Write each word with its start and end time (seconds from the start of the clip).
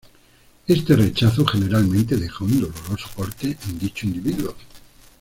Este 0.67 0.95
rechazo 0.95 1.45
generalmente 1.45 2.15
deja 2.17 2.43
un 2.43 2.59
doloroso 2.59 3.07
corte 3.15 3.55
en 3.67 3.77
dicho 3.77 4.07
individuo. 4.07 4.55